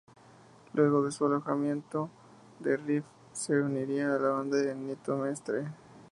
[0.73, 2.09] Luego de su alejamiento
[2.59, 5.65] de Riff, se uniría a la banda de Nito Mestre.